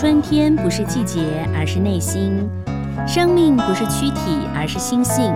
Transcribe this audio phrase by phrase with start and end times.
[0.00, 2.32] 春天不是季节，而是内心；
[3.06, 5.30] 生命不是躯体，而是心性；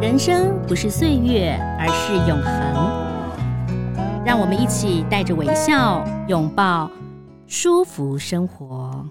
[0.00, 4.24] 人生不是岁月，而是永恒。
[4.24, 6.88] 让我们一起带着微笑，拥抱
[7.48, 9.04] 舒服生活。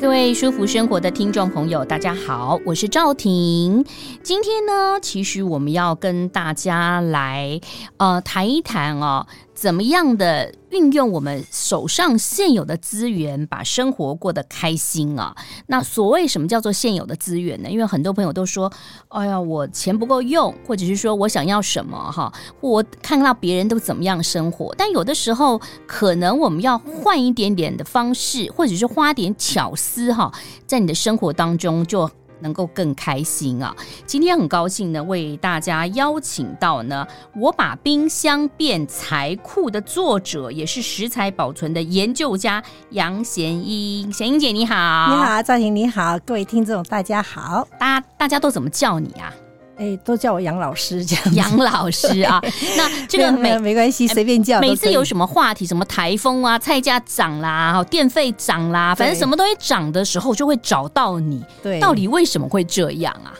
[0.00, 3.84] 各位舒服生活的听众朋友，大家好，我是赵婷。
[4.22, 7.60] 今天呢，其实我们要跟大家来
[7.96, 9.26] 呃谈一谈哦，
[9.60, 15.34] 怎么样的运用我们手上现有的资源，把生活过得开心啊？
[15.66, 17.68] 那所谓什么叫做现有的资源呢？
[17.68, 18.72] 因为很多朋友都说，
[19.08, 30.32] 哎呀，我钱不够用，或者是说我想要什么哈，我看到别人都怎么样生活，但有的时候可能我们要换一点点的方式，或者是花点巧思哈，
[30.68, 32.08] 在你的生活当中就。
[32.40, 33.74] 能够更开心啊！
[34.06, 44.12] 今天很高兴呢，为大家邀请到呢，我把冰箱变财库的作者，也是食材保存的研究家杨贤英。
[44.12, 44.74] 贤英姐你好，
[45.10, 49.32] 你好，赵婷你好，各位听众大家好，大家大家都怎么叫你啊？
[49.78, 51.34] 哎，都叫我杨老师这样。
[51.34, 52.42] 杨老师啊，
[52.76, 54.60] 那这个没没关系，随便叫。
[54.60, 61.44] 每次有什么话题，什么台风啊，菜价涨啦，电费涨啦，反正什么东西涨的时候，就会找到你。
[61.62, 63.32] 对，到底为什么会这样啊？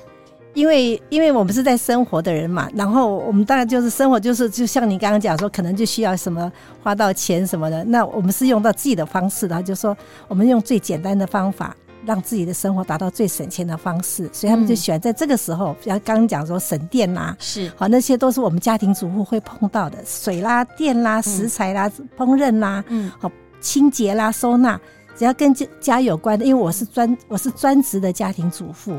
[0.54, 6.50] 因为因为我们是在生活的人嘛，然后我们当然就是生活，就是就像你刚刚讲说，可能就需要什么
[6.82, 11.76] 花到钱什么的，那我们是用到自己的方式然后，就说我们用最简单的方法。
[12.08, 17.70] 让自己的生活达到最省钱的方式，所以他们就喜欢在这个时候，像刚刚讲说省电啦，是。
[17.76, 24.80] 好，那些都是我们家庭主妇会碰到的，水啦、电啦、食材啦、嗯、烹饪啦，嗯，好，清洁啦、收纳，
[25.14, 28.98] 只要跟家家有关的，因为我是专我是专职的家庭主妇，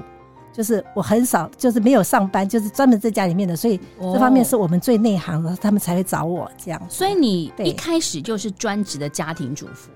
[0.53, 6.79] 就是我很少就是没有上班，就是专门在家里面的，所以这方面是我们最内行的，他们才会找我这样。
[6.87, 9.89] 所以你一开始就是专职的家庭主妇。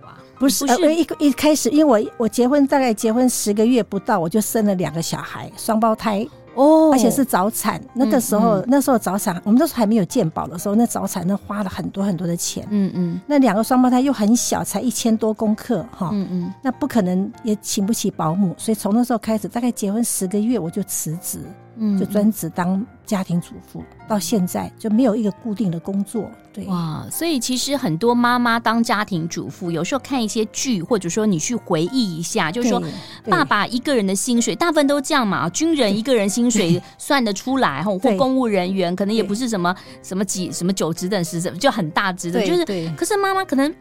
[0.43, 7.81] 不是，呃，一一开始，因为我我结婚大概结婚十个月不到，我就生了两个小孩，双胞胎哦，而且是早产。
[7.93, 12.67] 那个时候，嗯嗯、那时候早产，我们那时候还没有健保的时候，那早产那花了很多很多的钱。
[12.69, 16.09] 嗯嗯，那两个双胞胎又很小，才一千多公克哈。
[16.11, 21.39] 嗯嗯，那不可能也请不起保姆，所以从那时候开始，大概结婚十个月我就辞职。
[21.75, 26.29] 嗯，就专职当家庭主妇，到现在就没有一个固定的工作。
[26.53, 32.81] 对哇，所以其实很多妈妈当家庭主妇，有时候看一些剧，或者说你去回忆一下，就是说
[33.27, 35.49] 爸爸一个人的薪水，大部分都这样嘛。
[35.49, 42.63] 军人一个人薪水 算得出来，或公务人员可能也不是什么什么几什么九职等十职，就很大职的，就是。
[42.95, 43.73] 可是妈妈可能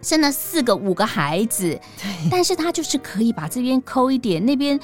[0.00, 1.78] 生了四个五个孩子，
[2.30, 4.80] 但是她就是可以把这边抠一点，那边。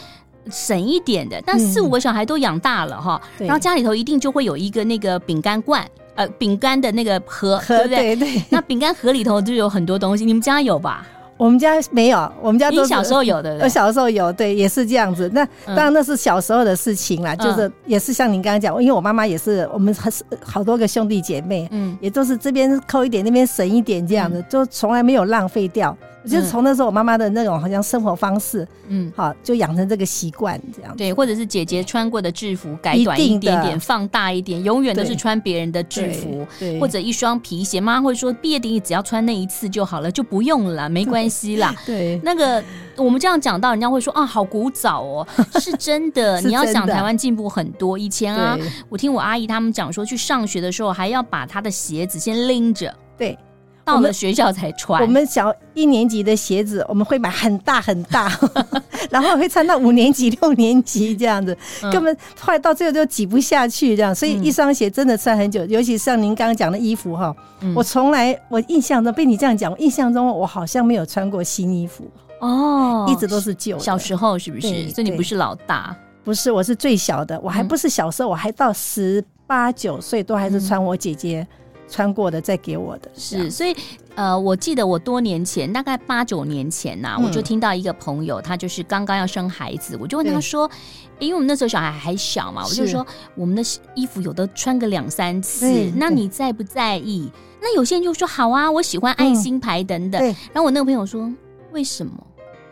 [0.51, 8.17] 省一点的，但四五个小孩都养大了哈，嗯、然后家里头一定就会有一个那个饼干罐，呃，饼干的那个盒，对不对？
[8.17, 8.43] 对对。
[8.51, 11.07] 那饼干盒里头就有很多东西，你们家有吧？
[11.37, 13.61] 我们家没有，我们家都小时候有的。
[13.63, 15.31] 我小时候有，对，也是这样子。
[15.33, 25.97] 那当然那是小时候的事情啦，嗯、就是也是像您刚刚讲，因为我妈妈也是，我们还是好多个兄弟姐妹，嗯，也都是这边扣一点，那边省一点这样子，嗯、就从来没有浪费掉。
[26.29, 30.97] 就是从那时候我妈妈的那种好像生活方式，嗯，好，就养成这个习惯这样。
[30.97, 41.75] 对，或者是姐姐穿过的制服改短一点点，放大一点，永远都是穿别人的制服，对，或者一双皮鞋，妈妈会说毕业典礼只要穿那一次就好了，就不用了，没关系啦。
[41.87, 42.63] 对，那个
[42.97, 45.27] 我们这样讲到，人家会说啊，好古早哦，
[45.61, 46.41] 是真的。
[46.49, 48.59] 你要想台湾进步很多，以前啊，
[48.89, 53.39] 我听我阿姨他们讲说，去上学的时候还要把她的鞋子先拎着，对。
[53.89, 55.01] 到了学校才穿。
[55.03, 58.31] 我们小一年级的鞋子，我们会买很大很大，
[59.11, 61.57] 然后会穿到五年级、六年级这样子，
[61.91, 64.15] 根本后来到最后就挤不下去这样。
[64.15, 67.35] 所以一双鞋真的穿很久，尤其像您刚刚讲的衣服哈，
[67.75, 72.05] 我从来我印象中被你这样讲，我印象中我好像没有穿过新衣服
[72.41, 73.79] 哦，一直都是旧。
[73.79, 74.91] 小时候是不是？
[74.91, 75.97] 所以你不是老大？
[76.25, 77.41] 不是，我是最小的。
[77.41, 81.47] 我还不是小时候，我还到十八九岁都还是穿我姐姐。
[81.89, 83.75] 穿过的再给我的是，所以
[84.15, 90.71] 呃，我记得我多年前，大概八九年前呐、啊，嗯、我就听到一个朋友，他就是刚刚要生孩子，我就问他说，
[91.19, 93.63] 因为我们那时候小孩还小嘛，我就说我们的
[93.95, 97.31] 衣服有的穿个两三次，那你在不在意？
[97.61, 100.23] 那有些人就说好啊，我喜欢爱心牌等等。
[100.23, 101.33] 嗯、然后我那个朋友说，
[101.73, 102.13] 为什么？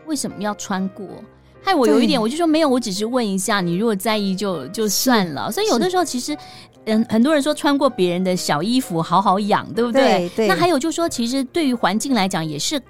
[0.05, 1.05] 为什么要穿过？
[1.67, 5.51] 害我有一点，我就说没有，我只是问一下，你如果在意就就算了。
[5.51, 6.35] 所以有的时候其实。
[6.89, 10.01] 嗯，很多人说穿过别人的小衣服好好养，对不对？
[10.29, 10.29] 对。
[10.37, 12.81] 对，那还有就是说，其实对于环境来讲也是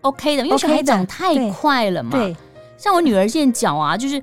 [0.00, 2.12] OK 的，因为小孩长太快了嘛。
[2.12, 2.34] 对。
[2.78, 4.16] 像我女儿现在脚啊，就是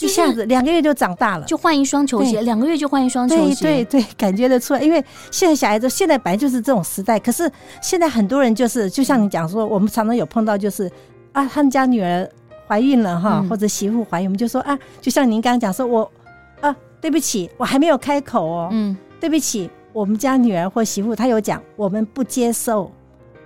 [0.00, 4.80] 一下子两个月就长大了，就换一双球鞋，两个月就换一双球鞋，对对对，感觉得出来。
[4.80, 5.00] 因为
[5.30, 7.48] 现在小孩子现在本来就是这种时代，可是
[7.80, 10.90] 现在很多人就是，就像你讲说，我们常常有碰到，就是
[11.30, 12.28] 啊，他们家女儿
[12.72, 16.10] 怀孕了哈，或者媳妇怀孕，我们就说啊，就像您刚刚讲说，我
[16.62, 22.90] 啊，对不起，我还没有开口哦，嗯，对不起，我们家女儿或媳妇她有讲，我们不接受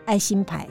[0.04, 0.64] 爱心牌。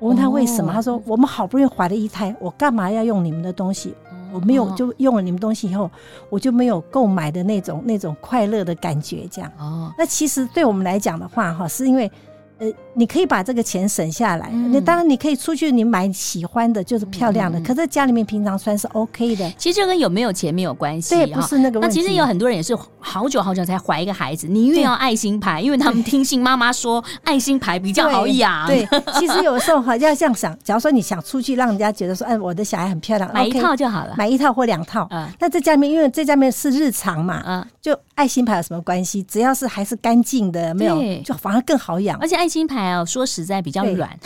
[0.00, 3.94] 我问她为什么，他说我们好不容易怀了一胎，我干嘛要用你们的东西？
[4.32, 5.88] 我没有就用了你们东西以后，
[6.30, 9.48] 我就没有购买的那种那种快乐的感觉，这样。
[9.60, 12.10] 哦，那其实对我们来讲的话，哈，是因为。
[12.56, 14.48] 呃，你可以把这个钱省下来。
[14.50, 17.60] 你当然你可以出去，你买喜欢的，就是漂亮的。
[17.60, 19.50] 可是家里面平常穿是 OK 的。
[19.58, 21.96] 其实这跟有没有钱没有关系，对，不是那个问题。
[21.98, 28.66] 那其实有很多人也是好久好久才怀一个孩子，宁愿要爱心牌，因为他们听信妈妈说爱心牌比较好养。
[28.66, 28.86] 对，
[29.18, 35.06] 其实有时候好像这样想，假如说你想出去让人家觉得说，哎，我的小孩很漂亮，买一套就好了，买一套或两套。
[35.10, 39.22] 嗯，那在家里面因为在家里面是日常嘛，嗯，就爱心牌有什么关系？
[39.24, 42.18] 只要是还是干净的，没有就反而更好养。
[42.18, 43.24] 而且爱心牌哦，说。
[43.34, 44.16] 实在比较软，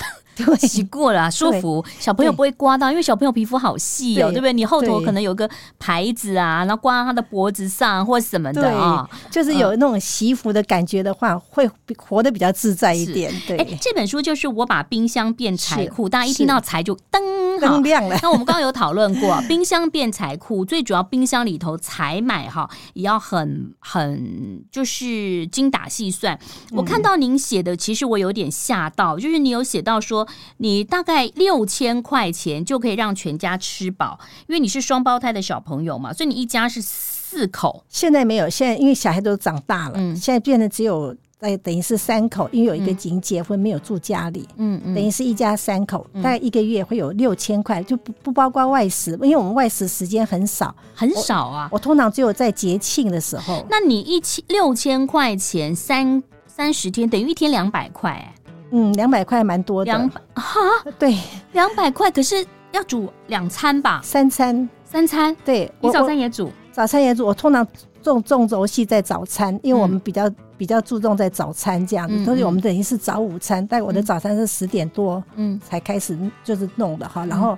[0.45, 4.53] 对，洗过了舒服，小朋友不会刮到，因为小朋友皮肤好细哦，对不对？
[4.53, 5.49] 你后头可能有个
[5.79, 13.33] 牌子啊，然后刮到他的脖子上或什么的啊，就是有那种洗衣服的感觉的话，会活得比较自在一点。
[13.47, 18.17] 对，哎，这本书就是我把冰箱变财库，大家一听到财就噔灯亮了。
[18.23, 26.39] 那我们刚刚有讨论过， 冰箱变财库，最主要冰箱里头采买哈也要很很就是精打细算。
[26.73, 30.28] 我看到您写的，其实我有点吓到，就是你有写到说，
[30.59, 37.85] 你大概六千块钱就可以让全家吃饱，因为你是双胞胎的小朋友嘛，所以你一家是四口。
[37.89, 51.69] 现在没有，现在因为小孩都长大了，嗯，现在变得只有哎，等于是三口，因为有一个已经结婚，没有住家里，嗯嗯，等于是一家三口，大概一个月会有六千块，就不不包括外食，因为我们外食时间很少，很少啊。
[51.71, 53.65] 我，我通常只有在节庆的时候。
[53.71, 58.35] 那你一千六千块钱三三十天，等于一天两百块，哎。
[58.71, 59.93] 嗯，两百块蛮多的。
[59.93, 60.61] 两百哈，
[60.99, 61.17] 对，
[61.53, 64.01] 两百块，可是要煮两餐吧？
[64.03, 65.35] 三餐，三餐。
[65.45, 67.27] 对，我早餐也煮，早餐也煮。
[67.27, 67.67] 我通常
[68.03, 73.67] 重重轴戏在早餐，因为我们比较、嗯、比较注重在早餐这样子，所以、嗯、我们等于是早午餐。
[73.67, 77.25] 但我的早餐是十点多，嗯，才开始就是弄的哈。
[77.27, 77.57] 然后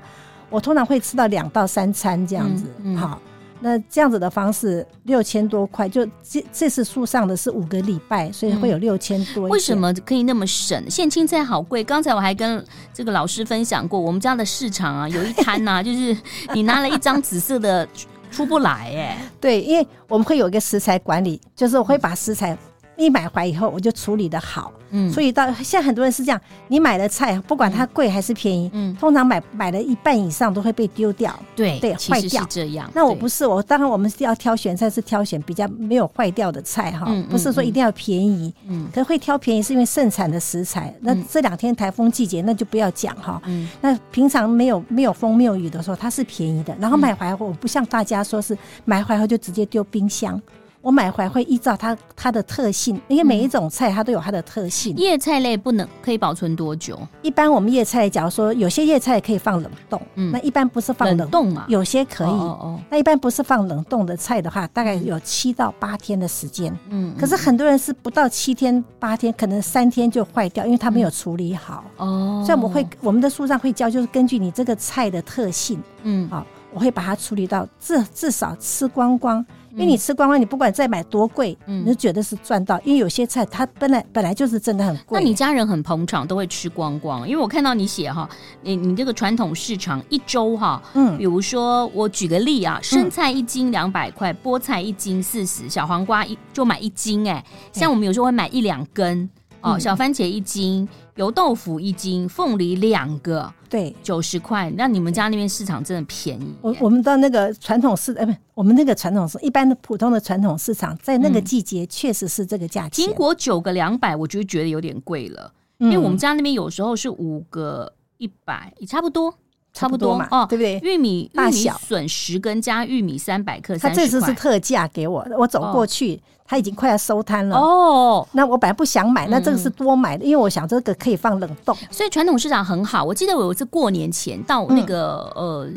[0.48, 2.64] 我通常会吃到两到三餐这样子，
[2.96, 3.20] 好。
[3.60, 9.46] 那这样子的方式六千多块，就这这次树上的是五个礼拜，所以会有六千多。
[9.48, 10.82] 为什么可以那么省？
[10.90, 11.84] 现青菜好贵。
[11.84, 16.16] 刚才我还跟这个老师分享过，我们家的市场啊， 有一摊呐、啊，就是
[16.54, 17.86] 你拿了一张紫色的
[18.30, 19.18] 出不来哎。
[19.40, 22.56] 对，因为我们会有一个食材管理，就是我会把食材。
[23.00, 32.44] 一买回来以后，我就处理的好，嗯，所以到现在很多人是这样，你买的菜不管它贵还是便宜，嗯，通常买买了一半以上都会被丢掉，对对，坏掉。
[32.50, 32.90] 这样。
[32.94, 40.94] 那我不是，我当然我们是要挑选菜，是挑选比较没有坏掉的菜哈，不是说一定要便宜，嗯，可是会挑便宜是因为盛产的食材。
[41.00, 46.76] 那这两天台风季节，那就不要讲哈，嗯，那平常没有没有风没有雨的时候，它是便宜的。
[46.80, 50.40] 然后买回来后，我不像大家说是买回来后就直接丢冰箱。
[50.82, 54.96] 我买回来会依照它它的特性，因为每一种菜它都有它的特性。
[54.96, 56.98] 叶菜类不能可以保存多久？
[57.20, 61.66] 一般我们叶菜，假如说有些叶菜可以放冷冻，嗯，那一般不是放冷冻嘛？
[61.68, 62.80] 有些可以，哦哦。
[62.88, 67.14] 那一般不是放冷冻的菜的话，大概有七到八天的时间，嗯。
[67.18, 71.84] 可是很多人是不到七天八天，可能三天就坏掉，因为它没有处理好。
[71.98, 72.42] 哦。
[72.46, 79.44] 所以我们会我们的书上会教，就是根据你这个菜的特性，嗯，好，我会把它处理到至至少吃光光。
[79.72, 82.80] 因为你吃光光，你不管再买多贵，嗯，你就觉得是赚到。
[82.80, 85.20] 因为有些菜它本来本来就是真的很贵。
[85.20, 87.28] 那你家人很捧场，都会吃光光。
[87.28, 88.28] 因为我看到你写哈，
[88.62, 99.28] 你你这个传统市场一周哈，嗯，比如说我举个例啊，生菜一斤两百块，菠菜一斤四十，小黄瓜一就买一斤哎，像我们有时候会买一两根。
[99.62, 100.88] 哦，小番茄一斤，
[101.20, 104.72] 油豆腐一斤，凤梨两个，对，九十块。
[104.74, 106.54] 那你们家那边市场真的便宜。
[106.62, 113.06] 我我们到那个传统市，哎，不，我们那个传统市，一般的普通的传统市场，在那个季节确实是这个价钱。
[113.06, 119.34] 苹果九个两百，我就觉得有点贵了，因为我们家那边有时候是五个一百，也差不多。
[119.72, 120.80] 差不多嘛，哦，对不对？
[120.82, 127.56] 玉米大小笋十根加玉米三百克，他这次是特价给我，我走过去，他已经快要收摊了。
[127.56, 131.76] 哦，那我本来不想买，那这个是多买的，因为我想这个可以放冷冻。
[131.90, 133.04] 所以传统市场很好。
[133.04, 135.68] 我记得我有一次过年前到那个呃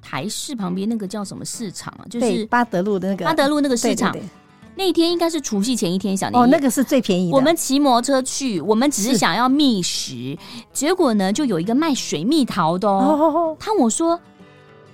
[0.00, 2.06] 台市旁边那个叫什么市场啊？
[2.08, 4.14] 就是巴德路的那个巴德路那个市场。
[4.80, 7.36] 那天应该是除夕前一天，小年夜哦，那个是最便宜的。
[7.36, 10.38] 我们骑摩托车去，我们只是想要觅食，
[10.72, 13.54] 结果呢，就有一个卖水蜜桃的哦。
[13.60, 14.18] 他问我说：“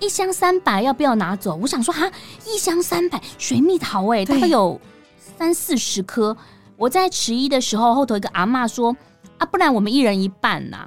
[0.00, 1.54] 一箱三百要不要拿走？
[1.62, 2.10] 我想说哈，
[2.44, 4.80] 一箱三百水蜜桃哎、欸，大概有
[5.38, 6.36] 三四十颗。
[6.76, 8.94] 我在迟一的时候，后头一个阿妈说
[9.38, 10.78] 啊，不然我们一人一半呐、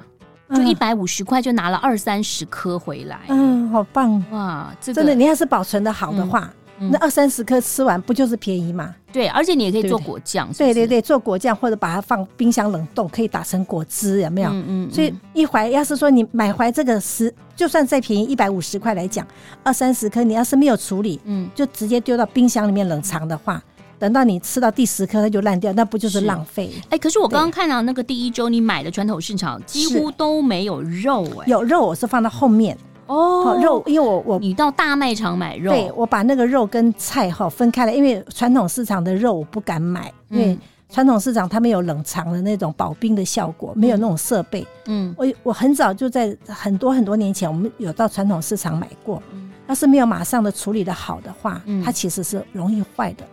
[0.50, 3.22] 啊，就一百五十块就拿了二三十颗回来。
[3.30, 4.76] 嗯，好棒哇！
[4.82, 6.42] 这个、真的，你要是保存的好的话。
[6.42, 8.96] 嗯那二三十颗吃完不就是便宜嘛？
[9.12, 10.50] 对，而且你也可以做果酱。
[10.54, 14.50] 对对对，做果酱或者把它放冰箱冷冻，可以打成果汁，有没有？
[14.52, 14.92] 嗯嗯。
[14.92, 19.28] 所以一怀要是说你买回这个十，就算再便宜一百五十块来讲，
[19.64, 23.62] 二三十颗你要是没有处理，嗯，就直接丢到冰箱里面冷藏的话，
[23.98, 26.72] 等到你吃到第十颗它就烂掉，那不就是浪费？
[26.90, 32.78] 哎，可是我刚刚看到那个第一周你买的传统市场几乎都没有肉，哎，有肉我是放到后面。
[33.10, 40.58] 哦，肉，因为我我你到大卖场买肉，对，我把那个肉跟菜哈分开了，因为传统市场的肉我不敢买，嗯、因为
[40.90, 44.66] 传统市场他们有冷藏的那种保冰的效果，嗯、没有那种设备。
[44.86, 53.24] 嗯，我我很早就在很多很多年前，我们有到传统市场买过，嗯、要是没有马上的处理的好的话，嗯、它其实是容易坏的。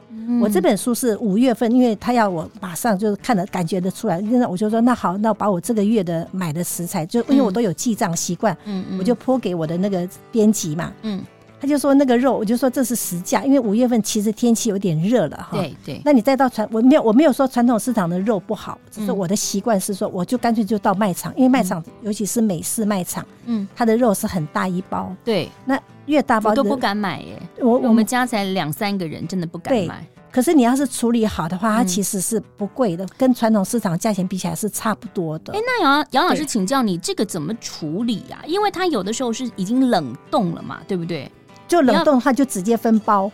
[0.41, 11.23] 我这本书是五月份，因为他要我马上就是看得感觉得出来，现在我就说那好，那把我这个月的买的食材，就因为我都有记账习惯，嗯嗯，我就拨给我的那个编辑嘛，嗯，
[11.67, 30.07] 他就说那个肉，我就说这是实价，因为五月份其实天气有点热了哈，对对，那你再到传，我没有我没有说传统市场的肉不好，只是我的习惯是说，我就干脆就到卖场，因为卖场尤其是美式卖场，嗯，它的肉是很大一包，对，那越大包我都不敢买耶，我我们家才两三个人，真的不敢买。
[30.31, 35.53] 可是你要是处理好的话，它其实是不贵的，嗯、跟传统市场价钱比起来是差不多的。
[35.55, 38.47] 哎、欸，那杨杨老师请教你，这个怎么处理呀、啊？
[38.47, 41.31] 因为它有的时候是已经冷冻了嘛，对不对？
[41.69, 43.31] 就冷冻的话，就直接分包。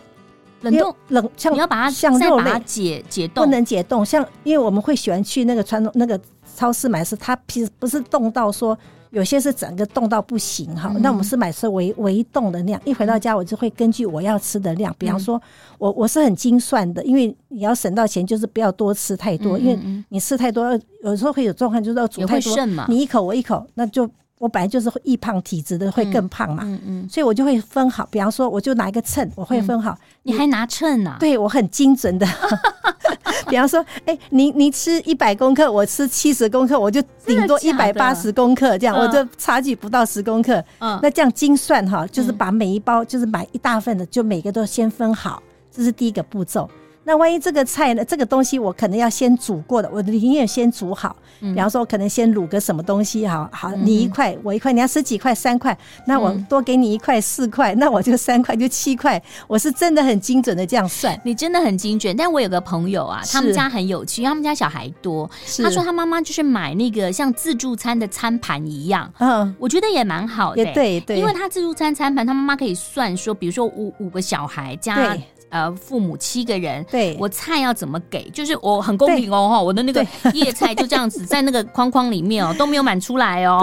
[0.61, 4.05] 冷冻冷像你要把它像肉类解解冻，不能解冻。
[4.05, 6.19] 像因为我们会喜欢去那个传统那个
[6.55, 8.77] 超市买，是它其实不是冻到说。
[9.11, 12.81] 有些是整个冻到不行哈，嗯、那我们是买是微微冻的量。
[12.83, 15.39] 一回到家，我就会根据我要吃的量，比方说
[15.77, 20.67] 我我是很精算的，因为你要省到钱，就是不要多吃太多，嗯嗯嗯，因为你吃太多，
[21.03, 24.09] 有时候会有状况，就是要煮太多，你一口我一口，那就。
[24.39, 28.05] 我本来就是易胖体质的，会更胖嘛，嗯嗯，所以我就会分好。
[28.11, 29.97] 比方说，我就拿一个秤，我会分好。
[30.23, 31.15] 你还拿秤呢？
[31.19, 32.27] 对，我很精准的。
[33.47, 40.63] 比方说，哎，你你吃一百公克，我吃七十公克，我就顶多一百八十公克这样，我就差距不到十公克。
[40.79, 46.69] 嗯，那这样精算哈，就是把每一包就是买一大份的，就每个都先分好，这是第一个步骤。
[47.03, 48.03] 那万一这个菜呢？
[48.05, 51.15] 这个东西我可能要先煮过的，我宁愿先煮好。
[51.39, 55.35] 比方说，我可能先卤个什么东西，好好，你一块，我一块，你要十几块？
[55.35, 59.21] 三块，那我多给你一块，四块，那我就三块，就七块。
[59.45, 62.15] 我是真的很精准的这样算，你真的很精准。
[62.15, 65.29] 但我有个朋友啊，他们家很有趣，他们家小孩多，
[65.61, 75.17] 他说他妈妈就是买那个像自助餐的餐盘一样，嗯，我觉得也蛮好的，对对，因为他自助餐餐盘，他妈妈可以算说，比如说五五个小孩加。
[75.53, 78.27] 呃，父母七个人，对，我菜要怎么给？
[78.31, 83.61] 就是我很公平哦，哈，我的那个 叶菜就这样子在那个框框里面哦， 都没有满出来哦。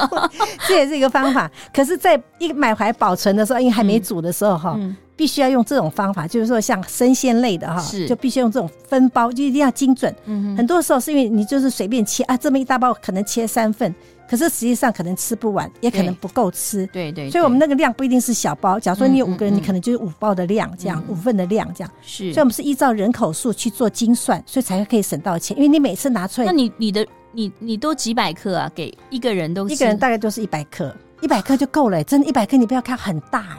[0.66, 1.50] 这也是一个方法。
[1.74, 4.80] 可是，在一买回来保存的时候，因为还没煮的时候哈，
[5.14, 10.14] 必须要用这种方法，就是说像生鲜类的哈，是就必须用这种分包，就一定要精准。
[10.24, 13.94] 嗯，很多时候是因为你就是随便切啊，这么一大包可能切三份。
[14.30, 16.86] 可是实际上可能吃不完，也可能不够吃。
[16.92, 18.78] 对对，所以我们那个量不一定是小包。
[18.78, 21.92] 假如说你有五个人，你可能就是五包的量，这样五份的量这样。
[22.00, 25.56] 是，所以我们是依照人口数去做精算，所以才会可以省到钱。
[25.56, 28.70] 因为你每次拿出来，那你你的你你都几百克啊？
[28.72, 32.04] 给一个人都一个人大概都是一百克，一百克就够了。
[32.04, 33.58] 真的，一百克你不要看很大呀。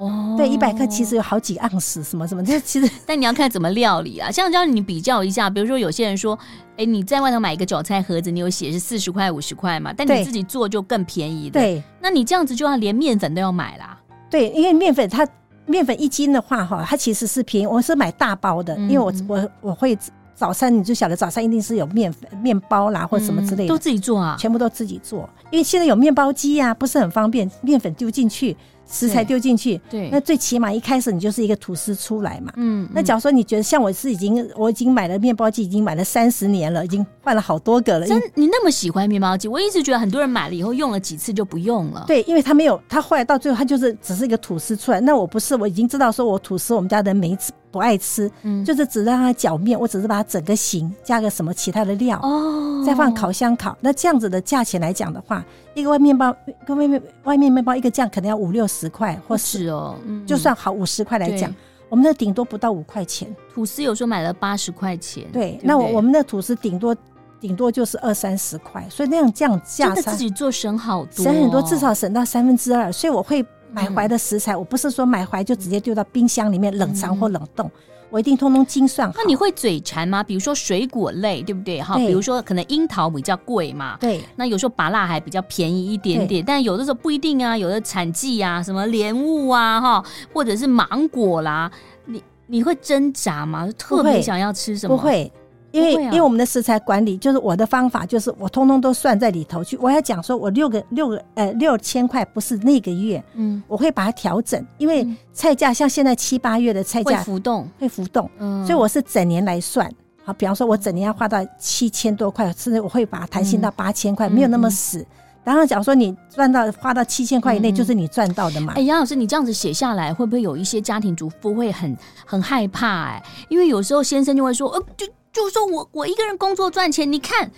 [0.00, 4.30] 哦，对，一百克其实有好几盎司，什么什么，这其实， 但你要看怎么料理啊。
[4.30, 6.38] 像这样你比较一下，比如说有些人说，
[6.78, 11.60] 哎，你在外头买一个韭菜盒子，你有写是四十块、五十块嘛，但你自己做就更便宜的。
[11.60, 14.00] 对，那你这样子就要连面粉都要买啦。
[14.30, 15.28] 对，因为面粉它
[15.66, 17.66] 面粉一斤的话哈，它其实是便宜。
[17.66, 19.98] 我是买大包的，因为我我我会
[20.34, 28.56] 早餐你就晓得早餐一定是有面粉面包啦或者什么之类的，都自己做啊，全部都自己做，因为现在有面包机呀，不是很方便，面粉丢进去。
[28.90, 32.52] 食材丢进去，对，那最起码一开始你就是一个吐司出来嘛。
[32.56, 38.06] 嗯，那假如说你觉得像我是已经我已经买了面包机，已经买了三十年了，已经换了好多个了。
[38.06, 39.46] 真，你那么喜欢面包机？
[39.46, 42.04] 我一直觉得很多人买了以后用了几次就不用了。
[42.06, 45.00] 对，因为它没有，它后来到最后它就是只是一个吐司出来。
[45.00, 47.52] 那我不是，我已经知道说我吐司我们家的每一次。
[47.72, 53.78] 不爱吃，嗯，就是只让它搅面，我只是把它整个形，加个什么其他的料，哦，再放烤箱烤。
[53.80, 55.44] 那这样子的价钱来讲的话，
[55.74, 56.34] 一个外面包，
[56.66, 59.96] 跟外面外面面包一个酱可能要五六十块，或是哦，
[60.26, 61.54] 就算好五十块来讲，
[61.88, 63.34] 我们的顶多不到五块钱。
[63.52, 66.96] 吐司有时候买了八十块钱，对，那我我们的吐司顶多
[67.40, 72.92] 顶多就是二三十块，所以那样这样价差，自己做省好多，省很多，至少省到三分之二。
[72.92, 73.44] 所以我会。
[73.72, 77.70] 买回来的食材，我不是说买回来就直接丢到冰箱里面冷藏或冷冻。
[78.10, 79.14] 我一定通通精算好。
[79.16, 80.22] 那你会嘴馋吗？
[80.22, 81.80] 比如说水果类，对不对？
[81.80, 83.96] 哈，比如说可能樱桃比较贵嘛。
[84.00, 84.20] 对。
[84.36, 87.56] 那有时候芭乐还比较便宜一点点，但有的时候不一定啊。
[87.56, 91.70] 有的产季啊，什么莲雾啊，哈，或者是芒果啦，
[92.06, 93.68] 你你会挣扎吗？
[93.78, 94.96] 特别想要吃什么？
[94.96, 95.32] 不会。
[95.72, 99.76] 因为、啊、因为我们的食材管理，就是我的方法，就是我通通都算在里头去。
[99.76, 109.88] 我要讲说，我六个六个呃六千块不是那个月，嗯，我会把它调整，因为菜价像现在七八月的菜价会浮动，会浮动，嗯，所以我是整年来算。
[110.24, 114.98] 好，比方说我整年要花到七千多块，甚至我会把它弹性到八千块，没有那么死。
[114.98, 115.06] 嗯、
[115.44, 118.72] 然后假如说你赚到花到七千块以内，就是你赚到的嘛。
[118.76, 121.96] 哎、嗯，杨老师，你这样子写下来，会不会有一些家庭主妇会很
[122.26, 123.10] 很害怕、欸？
[123.12, 125.06] 哎，因为有时候先生就会说，呃，就。
[125.32, 127.50] 就是说我我一个人工作赚钱，你看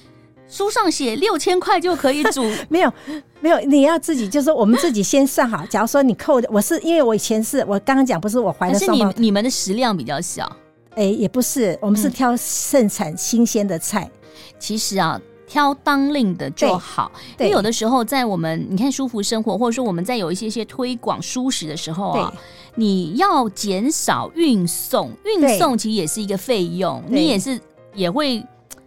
[0.49, 2.93] 书上写六千块就可以煮， 没有
[3.41, 5.65] 没有，你要自己就是说我们自己先算好。
[5.67, 10.51] 假如说你扣的，我是因为我以前是我刚刚讲不是我怀的，是你你们的食量比较小，
[10.95, 14.11] 哎，也不是，我们是挑盛产新鲜的菜。
[14.13, 15.21] 嗯、其实啊，
[15.53, 22.33] 挑当令的就好，因为有的时候在我们你看舒服生活，或者说我们在有一些些推广舒适的时候啊。
[22.75, 27.61] 你要减少运送，运送其实也是一个费用，你也是
[27.93, 28.43] 也会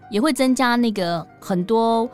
[0.10, 2.10] 也会增加那个很多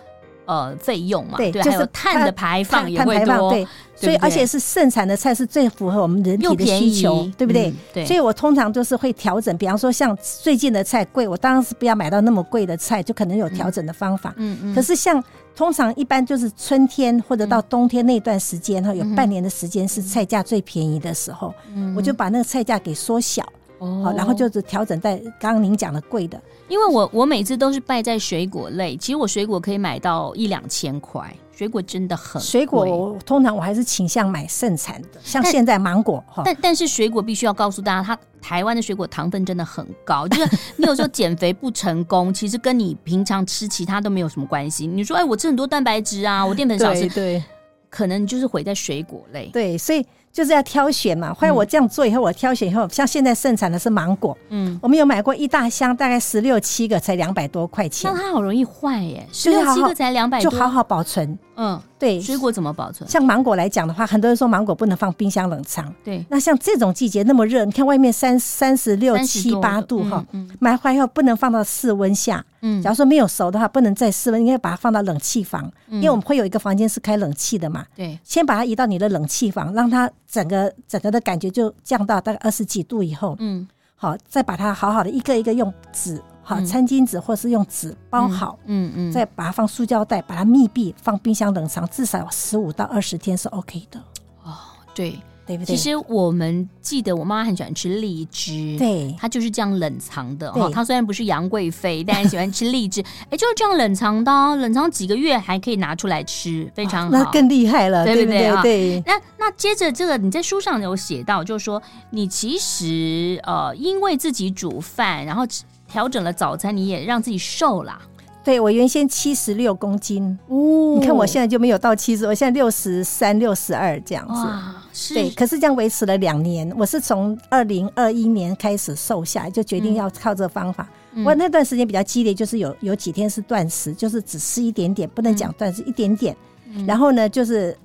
[0.47, 3.65] 呃费用嘛，对，还有碳的排放也会多，对，
[4.01, 7.73] 所以而且是盛产的菜是最符合我们人体的需求，对不对？
[7.93, 14.75] 对，所以我通常都是会调整，比方说像最近的菜贵，我当然是不要买到那么贵的菜，就可能有调整的方法，嗯嗯。
[14.75, 15.23] 可是像
[15.55, 21.53] 通常一般就是春天或者到冬天那段时间哈，有半年的时间是菜价最便宜的时候，
[21.95, 23.43] 我就把那个菜价给缩小，
[23.77, 31.31] 哦，然后就是调整在刚刚您讲的贵的，因为我我每次都是败在水果类，其实我水果可以买到一两千块。
[31.61, 44.87] 水果真的很，水果我通常我还是倾向买盛产的，像现在芒果但、哦、但，但是水果必须要告诉大家，它台湾的水果糖分真的很高，就是 你有时候减肥不成功，其实跟你平常吃其他都没有什么关系。
[44.87, 47.43] 你说，哎，我吃很多蛋白质啊，我淀粉少吃，对，
[47.91, 49.47] 可能就是毁在水果类。
[49.53, 50.03] 对，所以。
[50.33, 58.09] 就是要挑选嘛，后来我这样做以后，我挑选以后，像现在盛产的是芒果，嗯，我们有买过一大箱，大概十六七个，才两百多块钱。
[58.09, 61.37] 那它好容易坏耶，十六七个才两百多，就好好保存。
[61.61, 62.19] 嗯，对。
[62.19, 63.07] 水果怎么保存？
[63.09, 65.93] 像芒果来讲的话，很多人说芒果不能放冰箱冷藏。
[66.03, 66.25] 对。
[66.29, 70.25] 那像这种季节那么热，你看外面三三十六七八度哈，
[70.59, 72.43] 买回来以后不能放到室温下。
[72.61, 72.81] 嗯。
[72.81, 77.85] 假如说没有熟的话，不能在室温，应该把它放到冷气房，因为我们会有一个房间是开冷气的嘛。
[77.95, 78.19] 对。
[78.23, 80.09] 先把它移到你的冷气房，让它。
[80.31, 93.99] 整个整个的感觉就降到大概二十几度以后，嗯，好，再把它好好的一个一个用纸，好，餐巾纸或是用纸包好，嗯嗯，再把它放塑胶袋，把它密闭，放冰箱冷藏，至少十五到二十天是 OK 的。
[94.43, 94.55] 哦，
[94.93, 95.19] 对。
[95.43, 95.75] 对不对？
[95.75, 100.69] 其实我们记得，我妈妈很喜欢吃荔枝，对，她就是这样冷藏的哈。
[100.69, 107.17] 她虽然不是杨贵妃，但是喜欢吃荔枝，哎，就是这样冷藏的，冷藏几个月还可以拿出来吃，非常好。
[107.17, 108.61] 那更厉害了，对不对？
[108.61, 109.03] 对。
[109.05, 115.43] 那那接着这个，你在书上有写到，就是说你其实呃，因为自己煮饭，然后
[115.91, 117.99] 调整了早餐，你也让自己瘦了。
[118.43, 124.33] 对，我原先七十六公斤，哦，你看我现在就没有到七十，我现在六十三、六十二这样子。
[124.33, 125.13] 哇，是。
[125.13, 126.73] 对，可是这样维持了两年。
[126.75, 130.89] 我是从二零二一年开始瘦下来，就决定要靠这个方法。
[131.13, 136.35] 嗯、我那段时间比较激烈，就是有有几天是断食，就是只吃一点点，不能讲断食，一点点。
[136.73, 137.77] 嗯、然后呢，就是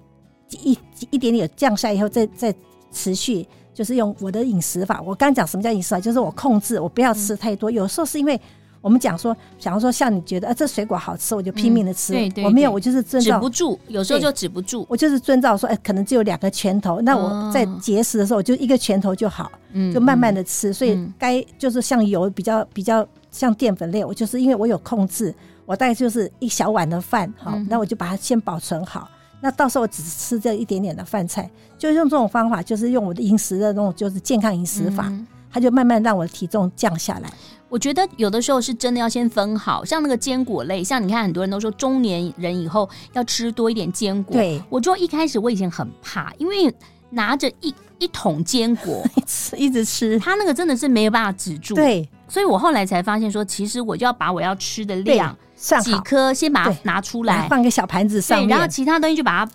[0.51, 0.79] 一
[1.11, 2.55] 一点点有降下来以后，再再
[2.91, 5.03] 持续，就是用我的饮食法。
[5.05, 7.71] 我刚讲什么叫饮食法，就是我控制，我不要吃太多。
[7.71, 8.41] 嗯、有时候是因为。
[8.83, 12.13] 我们讲说，假如说像你觉得啊，这水果好吃，我就拼命的吃。
[12.13, 13.35] 对对，我没有，我就是遵照。
[13.35, 14.87] 止不住，有时候就止不住。
[14.89, 19.51] 我就是遵照说，哎，可能只有两个拳头，那我在节食的时候，我就一个拳头就好，
[19.93, 20.73] 就慢慢的吃。
[20.73, 25.35] 所以该就是像油比较比较像淀粉类，我就是因为我有控制，
[25.65, 29.09] 我大概就是一小碗的饭，好，那我就把它先保存好。
[29.41, 35.13] 那到时候我只吃这一点点的饭菜，就用这种方法，就是用我的饮食的那种就是健康饮食法，
[35.51, 37.31] 它就慢慢让我的体重降下来。
[37.69, 44.35] 我觉得有的时候是真的要先分好，像那个坚果类，像你看很多人都说中年人以后要吃多一点坚果。
[44.35, 46.73] 对，我就一开始我以前很怕，因为
[47.11, 51.75] 拿着一一桶坚果 吃一直吃，它那个真的是没有办法止住。
[51.75, 55.37] 对，所以我后来才发现说，其实我就要把我要吃的量
[55.83, 59.53] 几颗先把它拿出来，放个小盘子上面，然后其他东西就把它。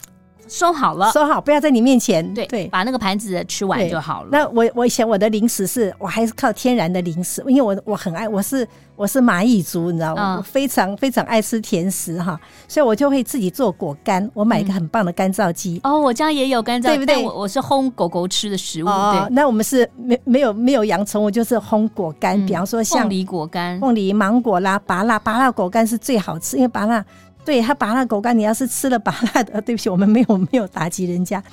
[0.52, 2.22] 收好了，收好，不要在你面前。
[2.34, 4.30] 对对，把那个盘子吃完就好了。
[4.34, 10.36] 那我我以前我的零食是我还是靠天然的零食，因为我我很爱，我是我是蚂蚁族，你知道吗？
[10.36, 12.38] 嗯、我非常非常爱吃甜食哈，
[12.68, 14.30] 所以我就会自己做果干。
[14.34, 17.24] 我买一个很棒的干燥机、嗯、哦，我家也有干燥，对不对？
[17.24, 18.90] 我我是烘狗狗吃的食物。
[18.90, 27.02] 哦，那我们是没没有没有养宠物，就是烘果干、嗯，比方说像凤梨果干、凤梨芒果啦、芭乐芭乐果干是最好吃，因为芭乐。
[27.44, 31.44] 对，他拔了果干，你要是吃了拔辣的，对不起，我们没有没有打击人家。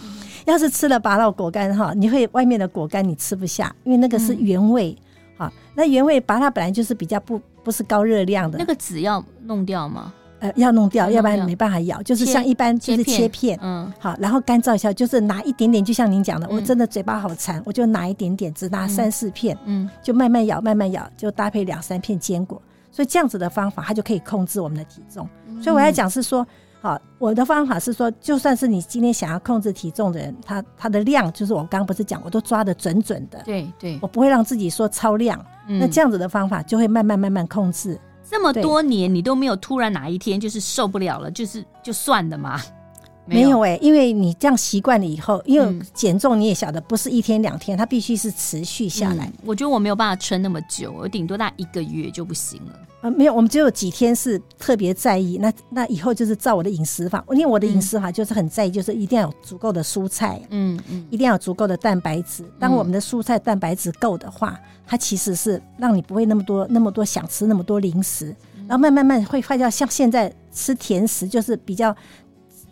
[0.44, 4.96] 要是吃了拔辣果干哈，你会外面的果干你吃不下，因为那个是原味。
[5.36, 8.58] 好、嗯，那原味拔辣本来就是比较不不是高热量的。
[8.58, 10.12] 那个籽要弄掉吗？
[10.40, 12.00] 呃，要弄掉，要不然没办法咬。
[12.02, 22.62] 就是像一般就是切片，切片嗯，好，然后干燥一下，就是拿一点点，就像您讲的，嗯、我真的嘴巴好馋，我就拿一点点，只拿三四片，嗯，就慢慢咬，慢慢咬，就搭配两三片坚果。
[22.98, 25.24] 所以这样子的方法，它就可以控制我们的体重。
[25.62, 26.44] 所以我要讲是说，
[26.80, 33.40] 好，我的方法是说，就算是你今天想要控制体重的人，他他的量就是我刚刚不是讲，我都抓的准准的。
[33.44, 35.40] 对对，我不会让自己说超量。
[35.68, 37.96] 那这样子的方法就会慢慢慢慢控制。
[38.28, 42.60] 这么多年你都没有突然哪一天就是受不了了，就是就算了吗？
[43.26, 49.32] 没有哎、欸，因为你这样习惯了以后，因为减重你也晓得，不是一天两天，它必须是持续下来、嗯。
[49.44, 52.72] 我觉得我没有办法撑那么久，我顶多大一个月就不行了。
[53.00, 55.38] 呃，没有，我们只有几天是特别在意。
[55.38, 62.44] 那那以后就是照我的饮食法，因为我的饮食法就是很在意，就是一定要有足够的蔬菜，嗯嗯，一定要有足够的蛋白质。
[62.58, 68.34] 当我们的蔬菜蛋白质够的话，它其实是让你不会那么多那么多想吃那么多零食，
[68.66, 71.94] 然后慢慢慢会发现，像现在吃甜食就是比较。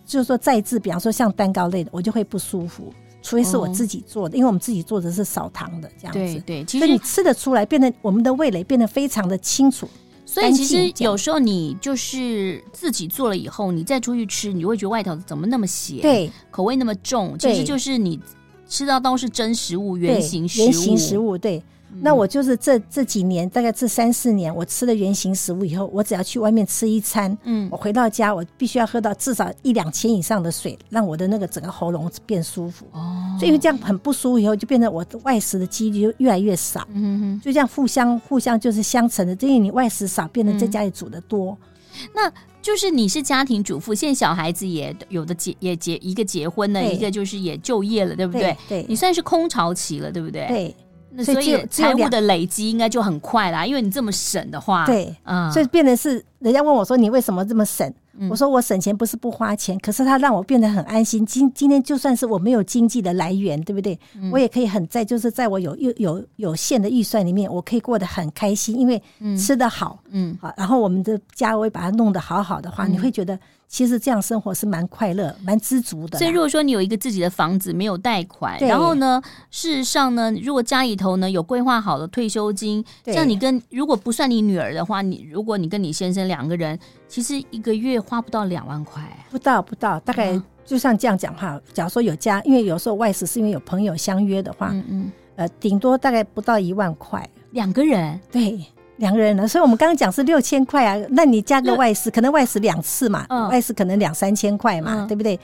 [0.05, 6.19] 就是说再制，比方说像蛋糕类的，我就会不舒服，除非是我自己做的，哦、因为我们自己做的是少糖的这样子。
[6.21, 9.89] 对对，其实你吃得出来，变得我们的味蕾变得非常的清楚。
[10.27, 18.21] 所以其实有时候你就是自己做了以后，你再出去吃，你就会觉得外头怎么那么咸，对，口味那么重，其实就是你
[18.69, 21.63] 吃到都是真食物，原型食物，原型食物，对。
[22.03, 32.87] 那我就是这这几年，大概这三四年，我吃了原型食物以后，我只要去外面吃一餐，嗯，我回到家，我必须要喝到至少一两千以上的水，让我的那个整个喉咙变舒服。
[32.93, 36.87] 哦，所以因为这样很不舒服以后，就变得我外食的几率就越来越少。
[36.93, 41.57] 嗯哼，就这样互相互相就是相乘的，因为你外食少，变得在家里煮的多。
[41.61, 48.57] 嗯，那就是你是家庭主妇，现在小孩子也有的结也结一个结婚了，一个就是也就业了，对不对？
[48.69, 50.47] 对，对，你算是空巢期了，对不对？
[50.49, 50.77] 对。
[51.25, 57.93] 所以财务的累积应该就很快啦，因为你这么省的话，对，嗯，所以变成是人家问我说，你为什么这么省？
[58.31, 61.27] 我说我省钱不是不花钱，可是它让我变得很安心。
[61.27, 63.99] 今今天就算是我没有经济的来源，对不对？
[64.33, 69.03] 我也可以很在，就是在我有有有有限的预算里面，我可以过得很开心，因为
[69.37, 76.19] 吃得好，嗯，好，然后我们的家我也把它弄得好好的话，你会觉得其实这样生活是蛮快乐、蛮知足的。
[76.19, 86.79] 所以如果说你有一个自己的房子，没有贷款，然后呢，事实上呢，如果家里头呢有规划好的退休金，像你跟如果不算你女儿的话，你如果你跟你先生两个人。
[87.09, 89.01] 其实一个月花不到两万块，
[89.31, 91.59] 不到不到，大概就像这样讲哈。
[91.73, 98.59] 假如说有家，因为有时候外食是因为有朋友相约的话，嗯嗯，呃，顶多大概不到一万块，两个人，对，
[98.97, 99.47] 两个人呢。
[99.47, 105.39] 所以我们刚刚讲是六千块啊，那你加个外食，可能外食两次嘛，嗯、外食可能两三千块嘛，嗯、对不对？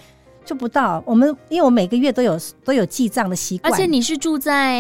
[0.44, 1.00] 就不到。
[1.06, 4.76] 我们因为我每个月都有都有记账的习惯，而且你是住在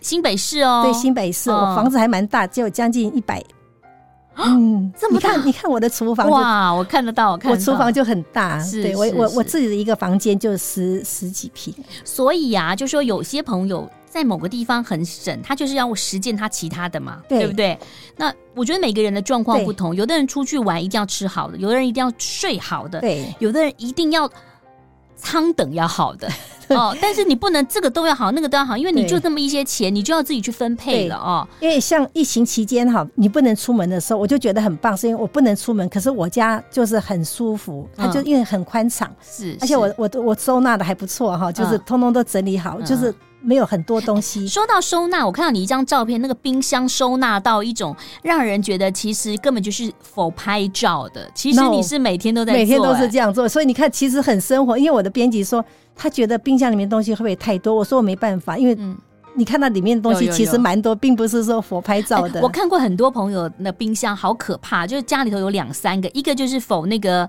[0.00, 3.42] 新北市哦，对，新北市，嗯、我房子还蛮大，只有将近一百。
[4.38, 5.30] 嗯，这么大？
[5.30, 11.74] 你看，你看我的厨房哇，我看得到，我看得到，我厨房就很大，是对我我我自己的一个房间就十十几平。
[12.02, 17.78] 所以啊，就说有些朋友在某个地方很省，他就是要实践他其他的嘛，对，对不对？
[18.14, 24.30] 那我觉得每个人的状况不同，有的人出去玩一定要吃好的，有的人一定要睡好的，对，有的人一定要
[25.16, 26.28] 舱等要好的。
[26.68, 31.48] 哦，但是你不能这个都要好，那个都要好，因为你就这么一些钱，你就要自己去分配了哦。
[31.60, 43.14] 因为像疫情期间哈，你不能出门的时候，我就觉得很棒，是因为我不能出门，可是我家就是很舒服，它就因为很宽敞，是，而且我我我收纳的还不错哈，就是通通都整理好，就是。
[43.42, 44.46] 没有很多东西。
[44.46, 51.28] 说到收纳，我看到你一张照片，那个冰箱收纳到一种让人觉得其实根本就是否拍照的。
[51.34, 53.48] 其实你是每天都在做，每天都是这样做。
[53.48, 54.78] 所以你看，其实很生活。
[54.78, 57.74] 因为我的编辑说，他觉得冰箱里面东西会不会太多？
[57.74, 58.78] 我说我没办法，因为
[59.34, 62.40] 你看到里面的东西其实蛮多，并不是说否拍照的。
[62.40, 67.28] 我看过很多朋友那冰箱好可怕，就是家里头有两三个，一个就是否那个。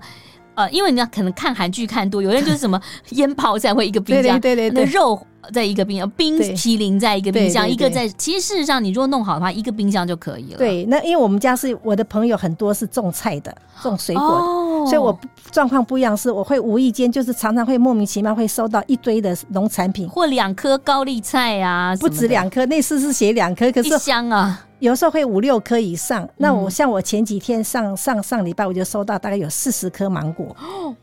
[0.54, 5.20] 呃，因为你要可能看韩剧看多，有人就是什么腌泡菜会一个冰箱，对对对，肉
[5.52, 8.08] 在一个冰箱，冰淇淋在一个冰箱，一个在。
[8.10, 10.58] 其实事实上，你如果弄好的话，一个冰箱就可以了。
[10.58, 15.18] 对，那因为我们家是我的朋友很多是种菜的，种水果的，哦、所以我
[15.50, 24.64] 状况不一样，是我会无意间就是常常会莫名其妙会收到一堆的农产品，或两颗高丽菜啊，不止两颗，那次是写两颗，可是一箱啊。
[24.84, 30.54] 有时候会五六颗以上，那我像我前几天上上上礼拜我就收到大概有四十颗芒果，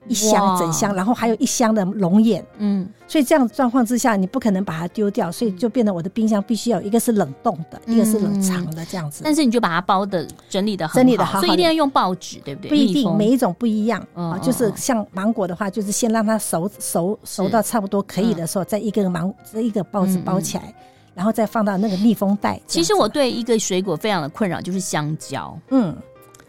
[0.07, 9.21] 一箱整箱，然后还有一箱的龙眼，嗯，所以这样状况之下，你不可能把它丢掉，所以就变得我的冰箱必须要一个是冷冻的，一个是冷藏的这样子。
[9.23, 12.69] 但是你就把它包的整理的好，整理的好，所以一定要用报纸，对不对？
[12.69, 14.37] 不一定，每一种不一样啊。
[14.37, 20.71] 就是像芒果的话，就是先让它熟熟熟到差不多可以的时候，再一个芒这一个报纸包起来。
[21.21, 22.59] 然后再放到那个密封袋。
[22.65, 25.55] 其实我对一个水果非常的困扰，就是香蕉。
[25.69, 25.95] 嗯，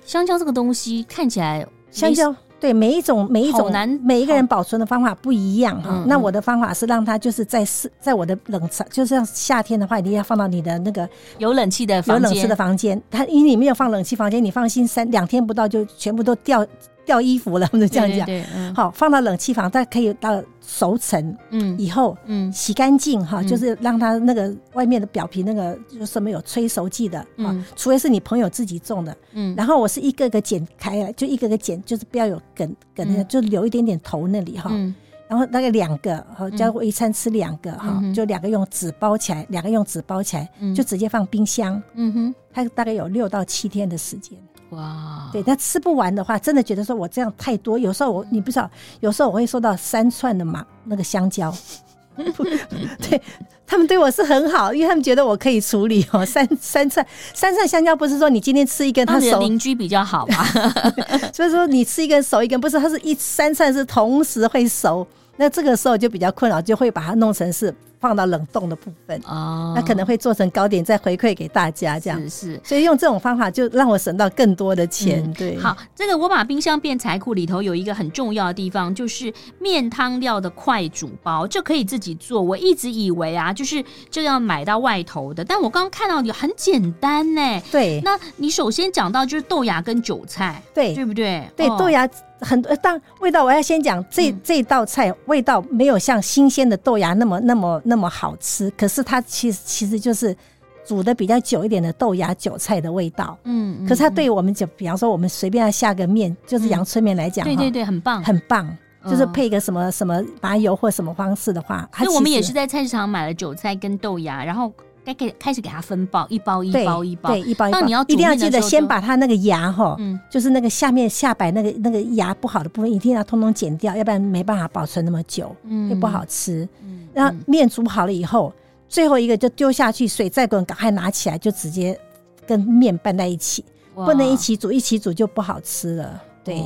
[0.07, 6.05] 香蕉这个东西看起来，香蕉对每一种每一种难，每一个人保存的方法不一样哈。
[6.07, 11.07] 那我的方法是让它就是在室，在我的冷藏，就是像夏天的话，一定要放到你的那个
[11.37, 12.99] 有冷气的有冷气的房间。
[13.11, 16.67] 它因为你没有放冷气房间，你放心，三两天不到就全部都掉。
[17.05, 18.27] 掉衣服了，我们就这样讲。
[18.27, 21.37] 对，嗯、好，放到冷气房，它可以到熟成。
[21.51, 27.27] 嗯，以后嗯洗干净哈，就是让它那个外面的表皮那个就是什么有催熟剂的。
[27.37, 29.17] 嗯，除非是你朋友自己种的。
[29.33, 34.71] 嗯，然后我是一个个剪开来，就一个个剪，就是不要有梗梗的，就留一点点头那里哈。
[34.73, 34.95] 嗯，
[35.29, 41.83] 然后大概两个，好，叫我一餐吃两个哈，就两个用纸包起来，两个用纸包起来，就直接放冰箱。
[41.95, 44.39] 嗯哼，它大概有六到七天的时间。
[44.73, 47.79] 哇，对，他吃不完的话，真的觉得说我这样太多。
[47.79, 51.55] 有时候我你不知道，有时候我会收到三串的嘛那个香蕉，
[52.17, 53.21] 对
[53.67, 56.25] 他们对我是很好，因为他们觉得我可以处理哦。
[56.25, 60.45] 三 三串三串香蕉不是说你今天吃一根，他熟邻居比较好嘛，
[61.33, 65.07] 所以说你吃一根熟一根，不是，它是一三串是同时会熟，
[65.37, 67.75] 那这个时候就比较困扰，就会把它弄成是。
[68.03, 75.23] 放到冷冻的部分哦，那可能会做成糕点再回馈给大家，这样是，是，所以用这种方法就让我省到更多的钱。
[75.25, 82.43] 嗯、对，好，这个我把冰箱变财库里头有一个很重要的地方，就是面汤料的快煮包，这可以自己做。
[82.43, 87.63] 我一直以为啊，就是这要买到外头的，但我刚刚看到你很简单呢。
[87.71, 91.49] 对，那你首先讲到就是豆芽跟韭菜，对，对不对？
[91.57, 92.09] 对，豆芽。
[92.45, 100.37] 很多，但味道我要先讲这这道菜味道没有像新鲜的豆芽那么那么那么好吃，可是它其实其实就是
[100.85, 108.23] 煮的比较久一点的豆芽韭菜的味道，嗯，可是它对我们就比方说我们随便要下个面，就是阳春面来讲，对对对，很棒。
[108.23, 114.73] 很棒，就是配个什么什么麻油或什么方式的话，所以我们也是在菜市场买了韭菜跟豆芽，然后。
[115.05, 117.81] 该给开始给它分包，一包一包一包，对，一包一包。
[117.81, 126.69] 那你要一定要记得先把它那个牙哈，嗯，就是那个下面下摆那个那个牙不好的部分，一定要通通剪掉，要不然没办法保存那么久，嗯，会不好吃。
[126.85, 128.53] 嗯，然后面煮好了以后，
[128.89, 131.99] 最后一个就丢下去，水再滚，赶快拿起来，就直接
[132.47, 136.23] 跟面拌在一起，不能一起煮，一起煮就不好吃了。
[136.45, 136.61] 对，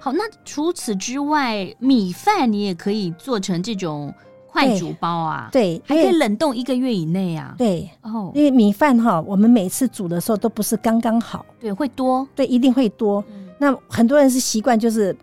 [0.00, 4.12] 好，那除此之外，米饭你也可以做成这种。
[4.54, 7.54] 快煮包啊，对，还可以冷冻一个月以内啊。
[7.58, 13.22] 对，哦，因为米饭哈，我们每次煮的时候都不是刚刚好，对，会多，对，一定会多。
[13.28, 15.14] 嗯，那很多人是习惯就是。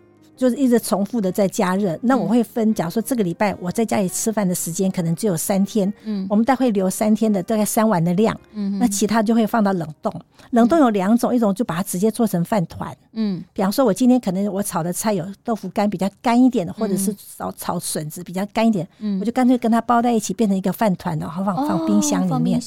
[0.42, 10.12] 就是一直重复的在加热，那我会分，假如说这个礼拜我在家里吃饭的时间可能只有三天，嗯，我们大概会留三天的大概三碗的量，嗯，那其他就会放到冷冻。
[10.50, 22.60] 冷冻有两种，一种就把它直接做成饭团，嗯，比方说我今天可能我炒的菜有豆腐干比较干一点的，或者是炒炒笋子比较干一点，嗯，我就干脆跟它包在一起变成一个饭团，然后放放冰箱里面。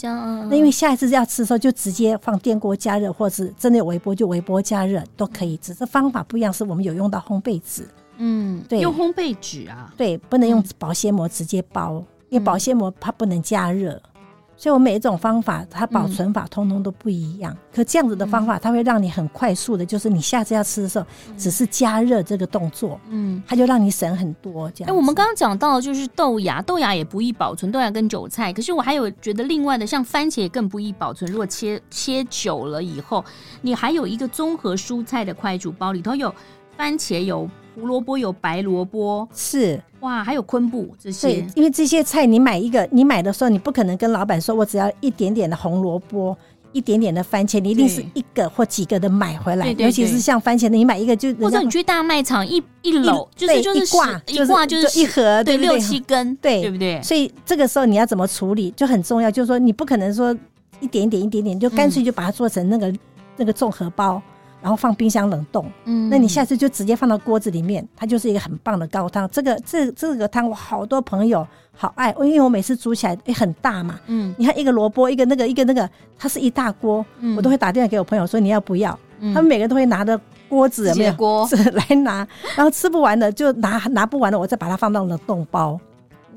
[0.49, 7.59] 那因为下一次要吃的时候就直接放电锅加热，或是真的有微波就微波加热都可以，只是方法不一样，是我们有用到烘焙。
[7.65, 14.21] 纸，嗯，对，用烘焙纸啊，对，不能用保鲜膜直接包，嗯、因为保鲜膜它不能加热，嗯、
[14.55, 17.51] 所以我每一种方法它保存法通通都不一样。
[17.53, 21.05] 嗯、可这样子的方法，它会让你很快速的，就是你下次要吃的时候，
[21.37, 24.71] 只是加热这个动作，嗯，它就让你省很多。
[24.71, 28.53] 这样，哎，我们刚刚讲到就是豆芽，豆芽也不易保存，豆芽跟韭菜。
[28.53, 31.29] 可是我还有觉得另外的，像番茄也更不易保存。
[31.29, 33.23] 如果切切久了以后，
[33.61, 36.33] 你还有一个综合蔬菜的快煮包，里头有
[36.77, 37.49] 番茄有。
[37.77, 41.27] 胡萝卜有白萝卜，是哇，还有昆布这些。
[41.27, 46.33] 对，因为这些菜你买一个，你买的时候你不可能跟老板说，我只要一点点的红萝卜，
[46.71, 49.75] 一点点的番茄，你一定是一个或几个的买回来。
[49.77, 57.01] 尤其是像番茄的，你买一个就，或者你去大卖场一一篓，就是就是一挂一挂就是一盒，对六七根，对对不对？
[57.03, 60.33] 所以这个时候你要怎么处理就很重要，就是说你不可能说
[60.79, 62.93] 一点点一点点，就干脆就把它做成那个
[63.35, 64.21] 那个综合包。
[64.65, 65.71] 然后放冰箱冷冻。
[65.83, 69.29] 嗯，那你下次就直接放到锅子里面，它就是一个很棒的高汤。
[69.29, 73.99] 这个这这个汤我好多朋友好爱，因为我每次煮起来也很大嘛。
[74.07, 77.05] 嗯，你看一个萝卜，一个那个一个那个，它是一大锅，
[77.37, 78.97] 我都会打电话给我朋友说你要不要？
[79.19, 85.79] 他们每个人都会拿着锅子有没有锅 来拿，然后吃不完的就拿拿不完的，我再把它放到冷冻包。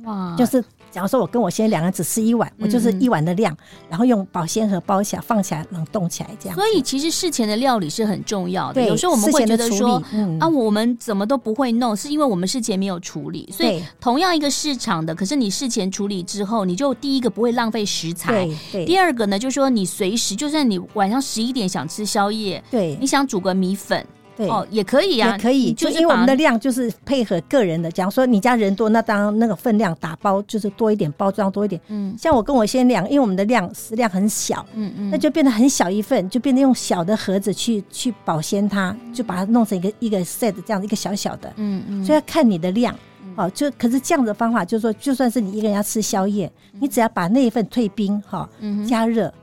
[0.04, 0.62] 哇，就是。
[0.90, 3.56] 假如说我跟我先生两个人只吃一碗，嗯、我就是一碗的量，
[3.88, 6.56] 然后用保鲜盒包起来，放起来冷冻起来这样。
[6.56, 8.74] 所以其实事前的料理是很重要的。
[8.74, 13.48] 对，有时候我们会觉得说，嗯、啊，我们怎么都不会弄，是因为我们事前没有处理。
[13.52, 18.48] 所以同样一个市场的，可是你事前处理之后，你就第一个不会浪费食材。
[18.72, 18.84] 对。
[18.84, 24.06] 第二个呢，就是说你随时，就算你晚上十一点想吃宵夜，对，你想煮个米粉。
[24.38, 27.90] 对哦，也可以、啊，也可以，就因为我们的量就是配合个人的。
[27.90, 31.80] 假如说你家人多，那当然那个分量打包就是多一点，包装多一点。
[31.88, 41.52] 嗯，像我跟我先量，因为我们的量食量很小，嗯嗯，那就变得很小一份，就变得用小的盒子去去保鲜它，就把它弄成一个一个 set 这样一个小小的。
[41.56, 42.94] 嗯嗯，所以要看你的量，
[43.34, 46.48] 哦，就可是这样的方法，就是说就算是你一个人要吃宵夜，
[46.78, 48.48] 你只要把那一份退冰哈，
[48.88, 49.34] 加热。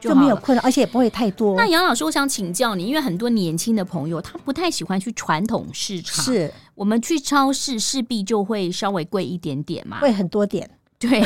[0.00, 1.54] 就没有困扰，而且也不会太多。
[1.56, 6.52] 那杨老师，我想请教你，因为很多年轻的朋友他不太喜欢去传统市场，是。
[6.74, 10.68] 我们去超市势必就会稍微贵一点点嘛，贵很多点。
[10.98, 11.20] 对，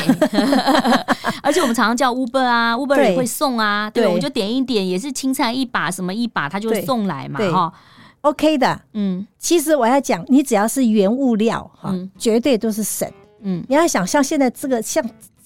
[1.43, 7.73] 而且我们常常叫 Uber 啊，Uber 也会送啊，对，对，我就点一点，也是青菜一把什么一把，他就送来嘛，哈
[8.21, 8.81] ，OK 的。
[8.93, 13.09] 嗯，其实我要讲，你只要是原物料哈，嗯、绝对都是省。
[13.41, 15.03] 嗯，你要想像现在这个像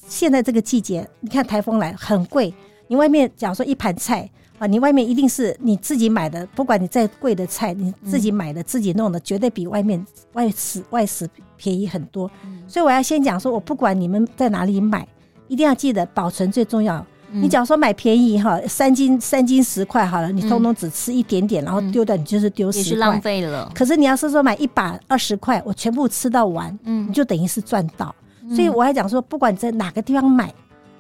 [0.08, 2.54] 现在这个季节，你看台风来很贵。
[2.90, 12.30] 你外面假如说一盘菜啊，你外面一定是你自己买的，不管你再贵的菜，你自己买的、嗯、自己弄的，绝对比外面外食外食便宜很多。
[12.44, 15.08] 嗯、所以我要先讲说，我不管你们在哪里买，
[15.48, 16.98] 一定要记得保存最重要。
[17.32, 23.72] 嗯、你假如说买便宜哈，三斤三斤十块好了，你通通只吃一点点，嗯、然后丢掉，你就是丢十块，也是浪费了。
[23.76, 28.14] 可是你要是说买一把二十块，我全部吃到完，嗯，你就等于是赚到。
[28.44, 30.52] 嗯、所以我还讲说，不管你在哪个地方买。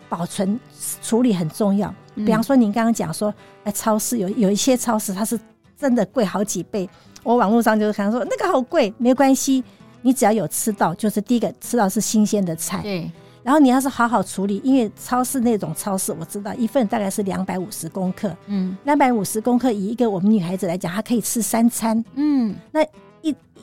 [0.09, 0.59] 保存
[1.01, 5.39] 处理很重要，比方说您刚刚讲说，哎，超市有有一些超市它是
[5.77, 6.89] 真的贵好几倍。
[7.23, 9.63] 我网络上就是看说那个好贵，没关系，
[10.01, 12.81] 你只要有吃到，就是第一个吃到是新鲜的菜。
[12.81, 13.09] 对。
[13.43, 22.81] 然后你要是好好处理，因为超市那种超市我知道一份大概是两百五十公克，嗯，两百五十公克以一个我们女孩子来讲，她可以吃三餐，嗯，那。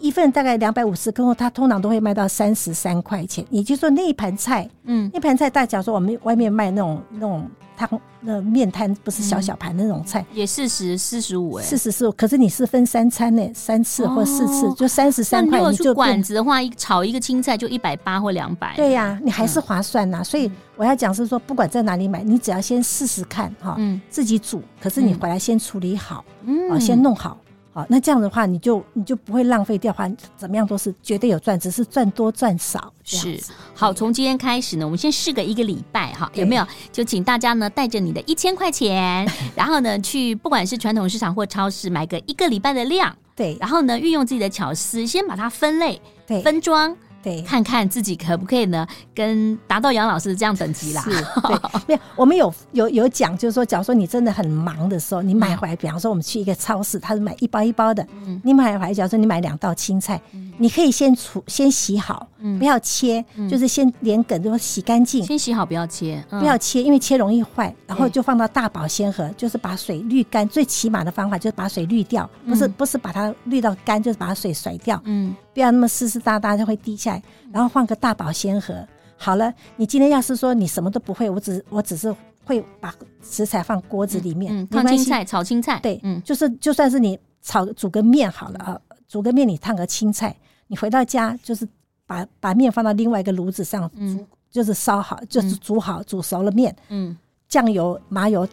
[0.00, 3.44] 一一份大概两百五十克，它通常都会卖到三十三块钱。
[3.50, 7.88] 也就是说，那一盘菜，嗯，那盘菜大小说我们外面卖那种那种汤
[8.20, 12.12] 那面摊，不是小小盘那种菜，也四十四十五哎，四十四五。
[12.12, 15.60] 可是你是分三餐呢，三次或四次，就三十三块。
[15.70, 18.74] 你就馆子的话，一炒一个青菜就一百八或两百。
[18.76, 20.24] 对呀，你还是划算呐。
[20.24, 23.78] 所以我要讲是说，不管在哪里买，你只要先试试看哈，
[24.08, 24.62] 自己煮。
[24.80, 27.36] 可是你回来先处理好，嗯，先弄好。
[27.76, 32.90] 好，那这样的话，你就你就不会浪费掉，话怎么样都是绝对有赚，只是赚多赚少。
[33.04, 33.38] 是，
[33.74, 36.66] 好，从今天开始呢，我们先试个一个礼拜哈，有没有？
[36.90, 46.96] 就请大家呢带着你的一千块钱， 然后呢去不管是传统市场或超市买个一个礼拜的量，对，然后呢运用自己的巧思，先把它分类，对，分装。
[47.26, 51.02] 对，看看自己可不可以呢，跟达到杨老师这样等级啦。
[51.02, 51.58] 是，对，
[51.88, 75.34] 没有，我们有有有讲，就是说，假如说你真的很忙的时候，你买回来，比方说我们去一个超市，他是买一包一包的，嗯，你买回来，假如说你买两道青菜，嗯，你可以先储先洗好，嗯，不要切，就是先连梗都洗干净，先洗好不要切，不要切，因为切容易坏，然后就放到大保鲜盒，就是把水滤干，最起码的方法就是把水滤掉，不是不是把它滤到干，就是把水甩掉，嗯。
[75.54, 78.86] 不要那么湿湿哒哒就会滴下来，然后换个大保鲜盒。
[79.16, 91.66] 好了，你今天要是说你什么都不会，我只我只是会把食材放锅子里面，嗯，烫青菜、炒青菜，对，嗯，就是就算是你炒煮个面好了啊，煮个面你烫个青菜，你回到家就是
[92.06, 97.16] 把把面放到另外一个炉子上煮，就是烧好，就是煮好煮熟了面，嗯，
[97.48, 98.46] 酱油麻油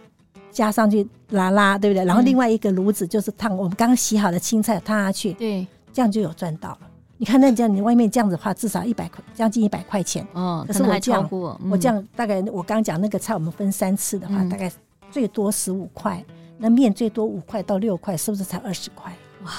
[0.51, 2.03] 加上去拉拉，对不对？
[2.03, 6.79] 然后另外一个炉子就是烫我们刚刚洗好的青菜烫下去，对，这样就有赚到了。
[7.17, 10.27] 你看，那这样你外面这样子的话，至少一百块，将近一百块钱。
[10.33, 14.69] 哦，可是我这样，嗯、我这样大概我刚刚讲那个菜，我们分三次的话，嗯、大概
[15.09, 16.21] 最多十五块，
[16.57, 19.15] 那面最多五块到六块，是不是才二十块？
[19.45, 19.51] 哇！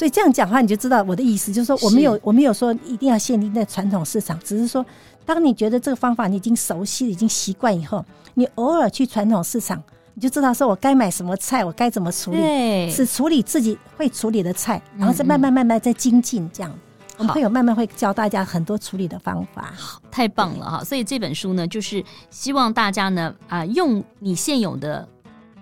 [0.00, 4.82] 所以这样讲话，你就知道我的意思，就是说我没有我没有说一定要限定在传统市场，只是说
[5.26, 9.82] 当你觉得这个方法你已经熟悉、已经习惯以后，你偶尔去传统市场，
[10.14, 16.74] 你就知道说我该买什么菜，我该怎么处理，对是处理自己会处理的菜，然后再慢慢慢慢再精进这样。
[17.18, 20.82] 我们会有慢慢会教大家很多处理的方法，好，太棒了哈！
[20.82, 25.06] 所以这本书呢，就是希望大家呢啊，用你现有的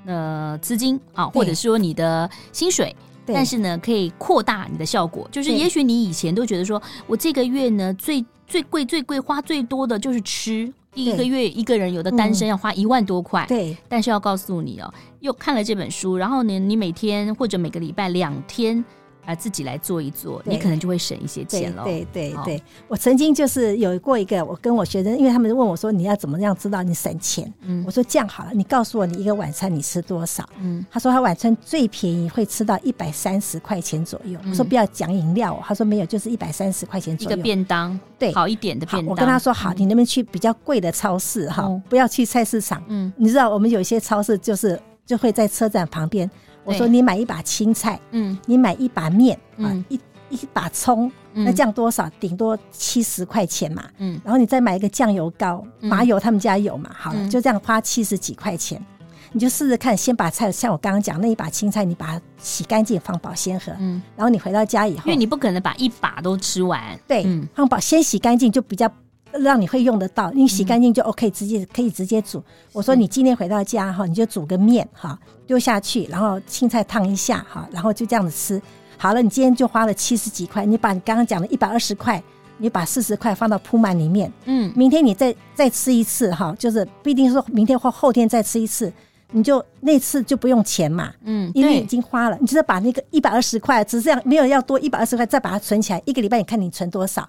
[0.07, 2.95] 呃资金啊，或者说你的薪水，
[3.35, 5.29] 但是呢，可以扩大你的效果。
[5.31, 13.45] 就是也许你以前都觉得说，我这个月呢最最贵最贵花最多的就是吃，一个月一个人有的单身要花一万多块。
[13.47, 18.85] 对，但是要告诉你哦，又看了这本书，然后呢，你每天或者每个礼拜两天。
[19.29, 21.85] 啊，自己来做一做，你可能就会省一些钱了。
[21.85, 27.53] 对对对，对，我曾经就是有过一个，我跟我学生，因为他们问我说，你要怎么样知道你省钱？
[27.61, 30.49] 嗯，我说这样好了，你告诉我你一个晚餐你吃多少？
[30.63, 34.41] 嗯，他说他晚餐最便宜会吃到一百三十块钱左右。
[34.49, 37.31] 我说不要讲饮料，他说没有，就是一百三十块钱左右。
[37.31, 39.11] 一个便当，对，好一点的便当。
[39.11, 41.69] 我跟他说好，你能不能去比较贵的超市哈？
[41.91, 42.83] 不要去菜市场。
[42.89, 46.31] 嗯，你知道我们有些超市就是就会在车站旁边。
[46.65, 49.99] 我说你买一把青菜，嗯，你买一把面，啊，一
[50.31, 52.09] 一把葱，那这样多少？
[52.21, 58.85] 顶多七十块钱嘛，嗯，然后你再买一个酱油膏，麻油他们家有嘛，好了，就这样花七十几块钱，
[59.33, 68.91] 你就试试看，先把菜，像我刚刚讲那一把青菜，你把它洗干净放保鲜盒，嗯，然后你回到家以后，因为你不可能把一把都吃完，对，放保先洗干净就比较。
[69.33, 72.43] 让你会用得到，你洗干净就 OK，直接可以直接煮。
[72.73, 78.61] 我说你今天回到家哈，你就煮个面哈，丢下去，然后青菜烫一下哈，然后就这样子吃。
[78.97, 82.21] 好了，你今天就花了七十几块，你把你刚刚讲的一百二十块，
[82.57, 84.33] 你把四十块放到铺满里面。
[84.47, 88.93] 嗯，明天你再再吃一次哈，就是不一定说明天或后天再吃一次，
[89.31, 91.13] 你就那次就不用钱嘛。
[91.23, 97.29] 嗯，因为已经花了，你就是把那个一百二十块，只是这样没有要多一百二十块，再把它存起来，一个礼拜你看你存多少。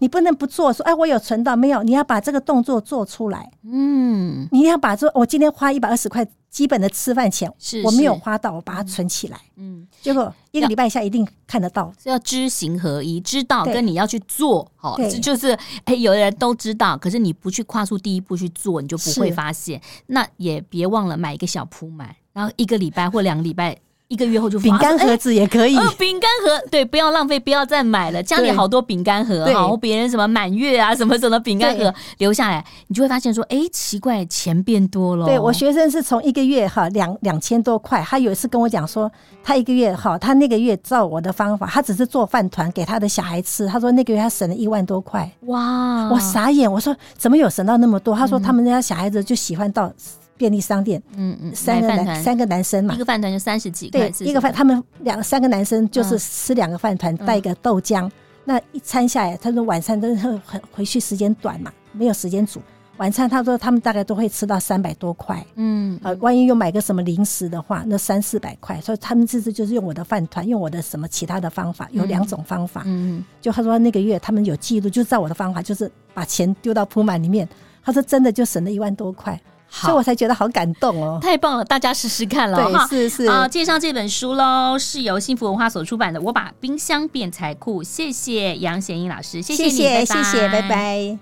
[0.00, 1.82] 你不能不做，说哎，我有存到没有？
[1.82, 3.50] 你要把这个动作做出来。
[3.62, 9.38] 嗯，你要把这我今天花一百二十块基本的吃饭钱，是我没有花到，我把它存起来。
[9.56, 11.92] 嗯，结果一个礼拜下一定看得到。
[12.04, 19.80] 要知行合一，知道跟你要去做，好，这就是哎，有的人都知道，可是你不去跨出第一步去做，你就不会发现。
[20.06, 23.76] 那也别忘了买一个小铺满，然后一个礼拜或两个礼拜。
[24.10, 28.20] 一个月后就饼干盒子也可以，饼干盒对，不要浪费，不要再买了。
[28.20, 35.26] 家里好多饼干盒然后别人什么满月啊，什么什么饼干盒留下来，你就会发现说，哎，奇怪，钱变多了。
[35.26, 39.08] 对，我学生是从一个月哈两两千多块，他有一次跟我讲说，
[39.44, 45.30] 他一个月哈，他那个月照我的方法，他只是做饭团给他的小孩吃，他说那个月他省了一万多块。
[45.42, 48.16] 哇，我傻眼，我说怎么有省到那么多？
[48.16, 49.92] 他说他们家小孩子就喜欢到。
[50.40, 58.10] 便利商店，嗯嗯，三个男三个男生嘛，一个饭团就三十几块，对，一个饭他们两三个男生就是吃两个饭团带一个豆浆，
[58.46, 62.58] 那一餐下来，他说晚餐都是回回去时间短嘛，没有时间煮。
[62.96, 77.48] 晚餐，他说他们大概都会吃到三百多块，嗯，呃，万一又买个什么零食的话，那三四百块，所以他们这次就是用我的饭团，用我的什么其他的方法，有两种方法，嗯，就他说那个月他们有记录，就照我的方法，就是把钱丢到铺满里面，
[77.82, 79.40] 他说真的就省了一万多块。
[79.70, 81.18] 所以我才觉得好感动哦！
[81.22, 82.86] 太棒了，大家试试看了哈。
[82.88, 86.20] 是是啊，介绍这本书喽，是由幸福文化所出版的。
[86.20, 91.18] 我把冰箱变财库，谢谢杨贤英老师，谢谢你，谢谢，拜拜。